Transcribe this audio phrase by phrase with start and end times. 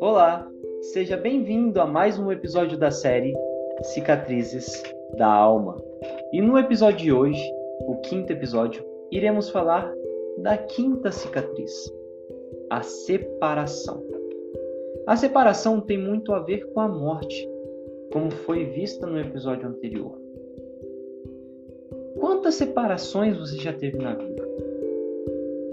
[0.00, 0.48] Olá,
[0.92, 3.34] seja bem-vindo a mais um episódio da série
[3.82, 4.80] Cicatrizes
[5.16, 5.76] da Alma.
[6.32, 7.42] E no episódio de hoje,
[7.88, 9.92] o quinto episódio, iremos falar
[10.38, 11.92] da quinta cicatriz,
[12.70, 14.06] a separação.
[15.06, 17.48] A separação tem muito a ver com a morte,
[18.12, 20.19] como foi vista no episódio anterior.
[22.20, 24.46] Quantas separações você já teve na vida?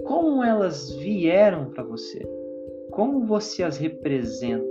[0.05, 2.25] Como elas vieram para você?
[2.91, 4.65] Como você as representa?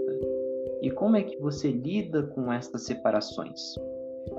[0.80, 3.74] E como é que você lida com estas separações?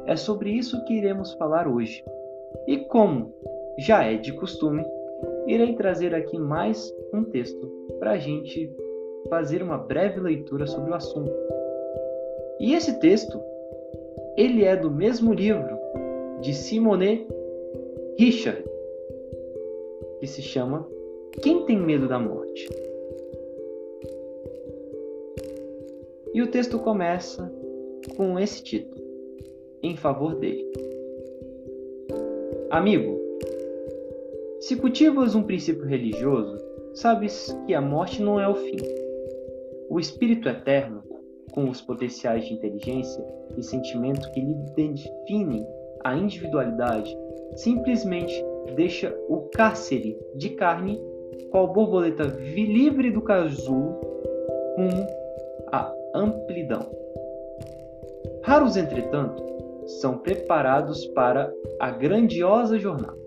[0.07, 2.03] É sobre isso que iremos falar hoje.
[2.67, 3.31] E como
[3.77, 4.83] já é de costume,
[5.45, 7.67] irei trazer aqui mais um texto
[7.99, 8.75] para a gente
[9.29, 11.31] fazer uma breve leitura sobre o assunto.
[12.59, 13.39] E esse texto,
[14.35, 15.76] ele é do mesmo livro
[16.41, 17.27] de Simone
[18.17, 18.63] Richard,
[20.19, 20.87] que se chama
[21.41, 22.67] Quem tem medo da morte?
[26.33, 27.51] E o texto começa
[28.15, 29.01] com esse título,
[29.81, 30.71] em favor dele.
[32.69, 33.19] Amigo,
[34.59, 38.77] se cultivas um princípio religioso, sabes que a morte não é o fim.
[39.89, 41.01] O espírito eterno,
[41.51, 43.25] com os potenciais de inteligência
[43.57, 45.65] e sentimento que lhe definem
[46.07, 47.13] a individualidade,
[47.57, 48.33] simplesmente
[48.75, 51.01] deixa o cárcere de carne,
[51.51, 53.99] qual borboleta livre do casulo,
[54.77, 55.05] rumo
[55.69, 56.89] à amplidão.
[58.41, 59.43] Raros, entretanto,
[59.85, 63.17] são preparados para a grandiosa jornada.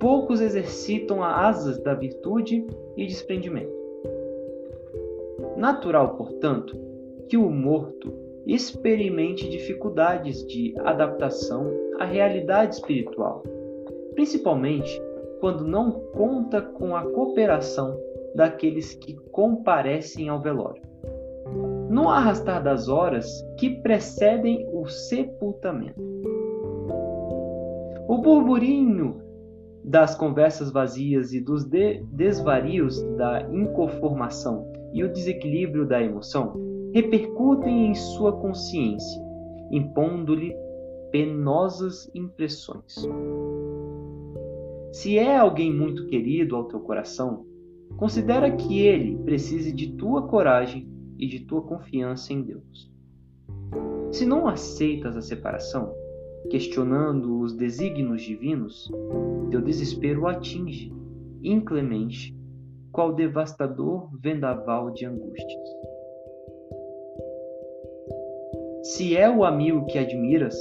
[0.00, 3.76] Poucos exercitam as asas da virtude e desprendimento.
[5.58, 6.74] Natural, portanto,
[7.28, 13.42] que o morto experimente dificuldades de adaptação à realidade espiritual,
[14.14, 15.02] principalmente
[15.40, 17.98] quando não conta com a cooperação
[18.34, 20.82] daqueles que comparecem ao velório.
[21.90, 23.26] No arrastar das horas
[23.58, 26.00] que precedem o sepultamento.
[28.08, 29.20] O burburinho
[29.82, 37.88] das conversas vazias e dos de desvarios da inconformação e o desequilíbrio da emoção repercutem
[37.88, 39.22] em sua consciência,
[39.70, 40.56] impondo-lhe
[41.12, 43.06] penosas impressões.
[44.94, 47.44] Se é alguém muito querido ao teu coração,
[47.98, 52.90] considera que ele precise de tua coragem e de tua confiança em Deus.
[54.10, 55.92] Se não aceitas a separação,
[56.48, 58.90] questionando os desígnios divinos,
[59.50, 60.90] teu desespero atinge,
[61.42, 62.34] inclemente,
[62.90, 65.85] qual devastador vendaval de angústias.
[68.94, 70.56] Se é o amigo que admiras,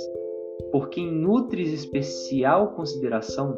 [0.71, 3.55] por quem nutres especial consideração,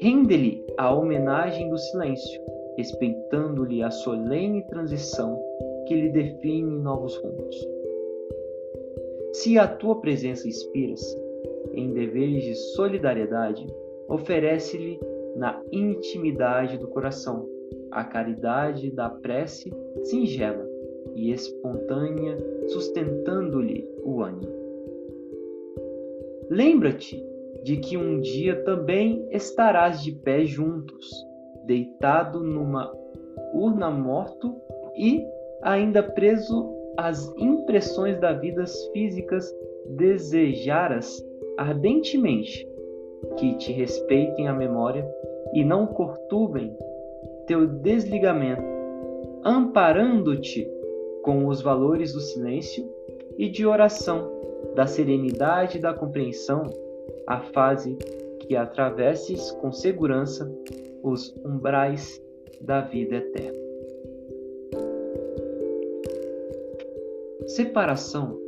[0.00, 2.42] rende-lhe a homenagem do silêncio,
[2.76, 5.40] respeitando-lhe a solene transição
[5.86, 7.56] que lhe define novos rumos.
[9.34, 11.16] Se a tua presença inspira-se
[11.72, 13.64] em deveres de solidariedade,
[14.08, 14.98] oferece-lhe
[15.36, 17.48] na intimidade do coração
[17.92, 19.72] a caridade da prece
[20.02, 20.75] singela
[21.16, 22.36] e espontânea,
[22.68, 24.54] sustentando-lhe o ânimo.
[26.50, 27.24] Lembra-te
[27.64, 31.10] de que um dia também estarás de pé juntos,
[31.64, 32.92] deitado numa
[33.52, 34.54] urna morto
[34.96, 35.26] e
[35.62, 39.52] ainda preso às impressões da vidas físicas
[39.96, 41.24] desejaras
[41.56, 42.68] ardentemente
[43.36, 45.04] que te respeitem a memória
[45.52, 46.76] e não cortubem
[47.46, 48.62] teu desligamento,
[49.44, 50.68] amparando-te
[51.26, 52.88] com os valores do silêncio
[53.36, 54.30] e de oração,
[54.76, 56.62] da serenidade e da compreensão,
[57.26, 57.96] a fase
[58.38, 60.48] que atravesses com segurança
[61.02, 62.22] os umbrais
[62.60, 63.58] da vida eterna.
[67.48, 68.38] Separação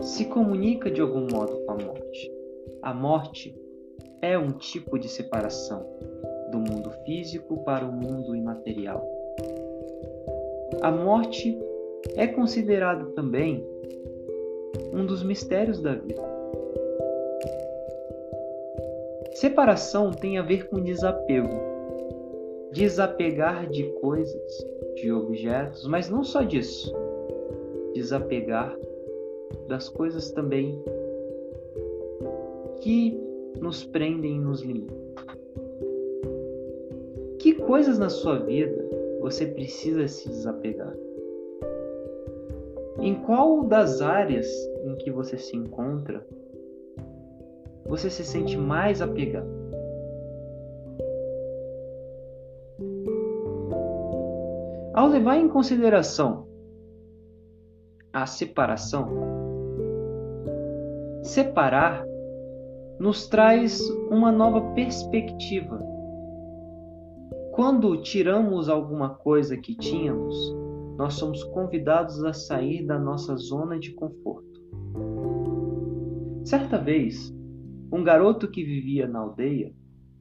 [0.00, 2.32] se comunica de algum modo com a morte.
[2.82, 3.56] A morte
[4.20, 5.86] é um tipo de separação
[6.50, 9.13] do mundo físico para o mundo imaterial.
[10.82, 11.58] A morte
[12.16, 13.66] é considerada também
[14.92, 16.22] um dos mistérios da vida.
[19.34, 21.74] Separação tem a ver com desapego.
[22.72, 24.66] Desapegar de coisas,
[24.96, 26.94] de objetos, mas não só disso.
[27.94, 28.76] Desapegar
[29.68, 30.82] das coisas também
[32.80, 33.18] que
[33.60, 34.96] nos prendem e nos limitam.
[37.38, 38.84] Que coisas na sua vida
[39.24, 40.94] você precisa se desapegar?
[42.98, 44.46] Em qual das áreas
[44.84, 46.22] em que você se encontra
[47.86, 49.48] você se sente mais apegado.
[54.92, 56.46] Ao levar em consideração
[58.12, 59.08] a separação,
[61.22, 62.06] separar
[63.00, 63.80] nos traz
[64.10, 65.93] uma nova perspectiva.
[67.54, 70.34] Quando tiramos alguma coisa que tínhamos,
[70.98, 74.60] nós somos convidados a sair da nossa zona de conforto.
[76.42, 77.32] Certa vez,
[77.92, 79.72] um garoto que vivia na aldeia,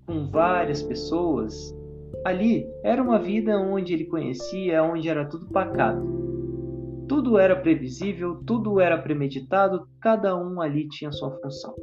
[0.06, 1.76] com várias pessoas,
[2.24, 6.06] ali era uma vida onde ele conhecia, onde era tudo pacato.
[7.08, 11.74] Tudo era previsível, tudo era premeditado, cada um ali tinha sua função.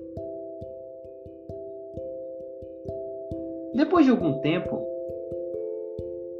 [3.74, 4.89] Depois de algum tempo,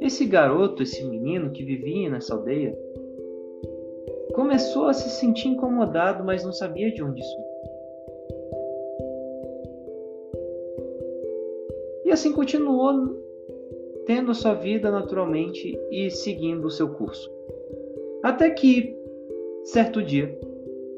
[0.01, 2.75] esse garoto, esse menino que vivia nessa aldeia,
[4.33, 7.51] começou a se sentir incomodado, mas não sabia de onde isso
[12.03, 13.21] E assim continuou
[14.05, 17.31] tendo sua vida naturalmente e seguindo o seu curso.
[18.21, 18.93] Até que,
[19.63, 20.37] certo dia,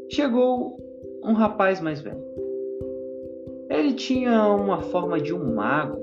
[0.10, 0.76] chegou
[1.24, 2.24] um rapaz mais velho.
[3.70, 6.02] Ele tinha uma forma de um mago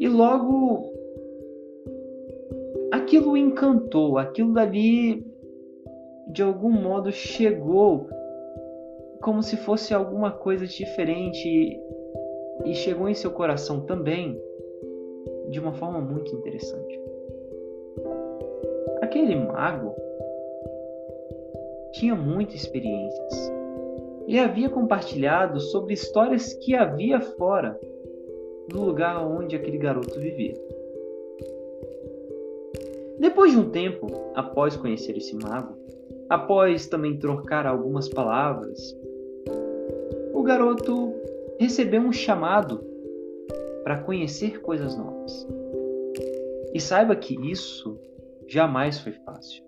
[0.00, 0.95] e logo
[2.92, 5.24] aquilo encantou, aquilo dali
[6.28, 8.08] de algum modo chegou
[9.22, 11.80] como se fosse alguma coisa diferente
[12.64, 14.40] e chegou em seu coração também
[15.50, 17.00] de uma forma muito interessante.
[19.00, 19.94] Aquele mago
[21.92, 23.52] tinha muitas experiências
[24.26, 27.78] e havia compartilhado sobre histórias que havia fora
[28.68, 30.54] do lugar onde aquele garoto vivia.
[33.18, 35.74] Depois de um tempo, após conhecer esse mago,
[36.28, 38.94] após também trocar algumas palavras,
[40.34, 41.14] o garoto
[41.58, 42.84] recebeu um chamado
[43.82, 45.48] para conhecer coisas novas.
[46.74, 47.98] E saiba que isso
[48.46, 49.64] jamais foi fácil.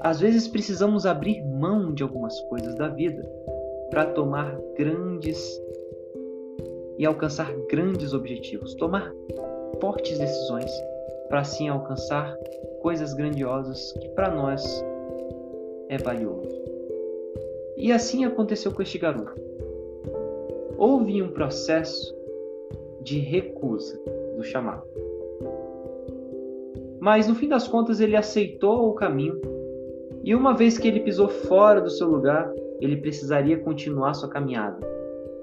[0.00, 3.22] Às vezes precisamos abrir mão de algumas coisas da vida
[3.90, 5.60] para tomar grandes
[6.96, 9.12] e alcançar grandes objetivos, tomar
[9.80, 10.70] fortes decisões
[11.30, 12.36] para assim alcançar
[12.82, 14.84] coisas grandiosas que para nós
[15.88, 16.60] é valioso.
[17.78, 19.50] E assim aconteceu com este garoto
[20.80, 22.16] houve um processo
[23.02, 24.00] de recusa
[24.34, 24.82] do chamado.
[26.98, 29.38] Mas no fim das contas ele aceitou o caminho
[30.24, 32.50] e uma vez que ele pisou fora do seu lugar,
[32.80, 34.78] ele precisaria continuar sua caminhada.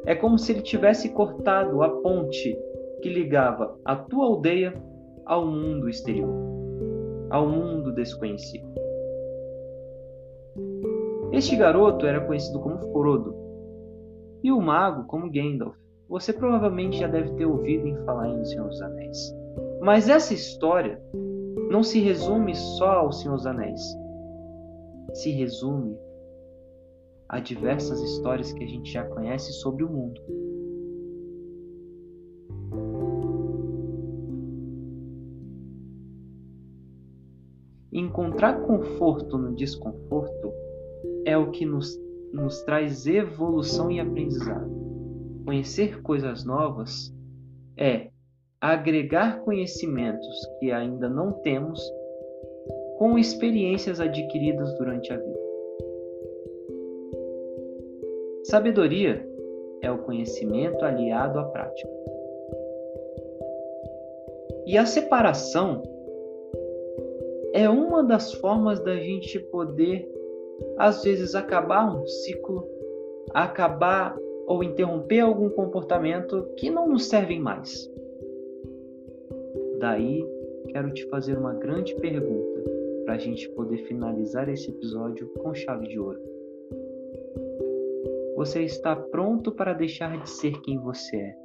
[0.07, 2.57] É como se ele tivesse cortado a ponte
[3.04, 4.74] que ligava a tua aldeia
[5.27, 6.33] ao mundo exterior,
[7.29, 8.65] ao mundo desconhecido.
[11.33, 13.35] Este garoto era conhecido como Frodo
[14.41, 15.75] e o mago como Gandalf.
[16.07, 19.35] Você provavelmente já deve ter ouvido em falar em Senhor dos Anéis.
[19.81, 21.01] Mas essa história
[21.69, 23.81] não se resume só ao Senhor dos Anéis.
[25.13, 25.97] Se resume
[27.27, 30.21] a diversas histórias que a gente já conhece sobre o mundo.
[38.17, 40.51] Encontrar conforto no desconforto
[41.23, 41.95] é o que nos
[42.33, 44.71] nos traz evolução e aprendizado.
[45.45, 47.13] Conhecer coisas novas
[47.77, 48.09] é
[48.59, 51.79] agregar conhecimentos que ainda não temos
[52.97, 55.39] com experiências adquiridas durante a vida.
[58.45, 59.24] Sabedoria
[59.83, 61.91] é o conhecimento aliado à prática.
[64.65, 65.97] E a separação
[67.54, 70.10] é uma das formas da gente poder
[70.77, 72.68] às vezes acabar um ciclo,
[73.34, 77.92] acabar ou interromper algum comportamento que não nos servem mais.
[79.80, 80.25] Daí,
[80.70, 82.63] quero te fazer uma grande pergunta
[83.06, 86.20] para a gente poder finalizar esse episódio com chave de ouro.
[88.36, 91.36] Você está pronto para deixar de ser quem você é,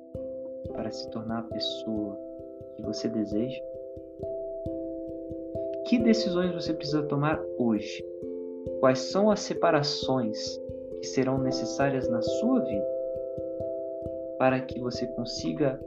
[0.73, 2.19] para se tornar a pessoa
[2.77, 3.72] que você deseja?
[5.87, 8.05] Que decisões você precisa tomar hoje
[8.81, 10.61] quais são as separações
[11.01, 12.93] que serão necessárias na sua vida
[14.39, 15.81] para que você consiga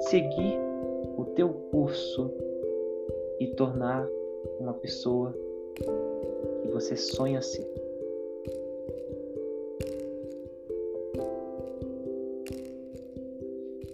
[0.00, 0.58] seguir
[1.16, 2.32] o teu curso
[3.38, 4.08] e tornar
[4.58, 5.34] uma pessoa
[6.62, 7.68] que você sonha ser.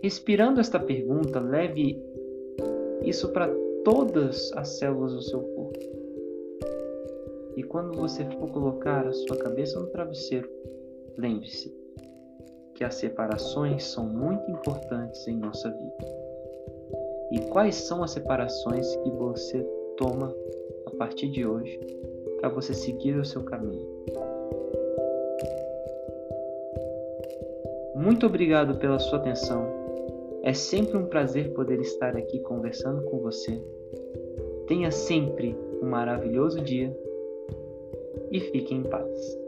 [0.02, 2.00] Respirando esta pergunta, leve
[3.02, 3.50] isso para
[3.84, 5.78] todas as células do seu corpo.
[7.56, 10.50] E quando você for colocar a sua cabeça no travesseiro,
[11.16, 11.72] lembre-se:
[12.74, 16.24] que as separações são muito importantes em nossa vida.
[17.30, 19.62] E quais são as separações que você
[19.96, 20.34] toma
[20.86, 21.78] a partir de hoje
[22.40, 23.88] para você seguir o seu caminho?
[27.94, 29.73] Muito obrigado pela sua atenção.
[30.46, 33.58] É sempre um prazer poder estar aqui conversando com você.
[34.66, 36.94] Tenha sempre um maravilhoso dia
[38.30, 39.43] e fique em paz.